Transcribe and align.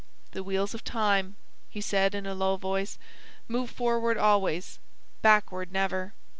"The 0.31 0.41
wheels 0.43 0.73
of 0.73 0.83
time," 0.83 1.35
he 1.69 1.79
said 1.79 2.15
in 2.15 2.25
a 2.25 2.33
low 2.33 2.57
voice, 2.57 2.97
"move 3.47 3.69
forward 3.69 4.17
always; 4.17 4.79
backward, 5.21 5.71
never." 5.71 6.13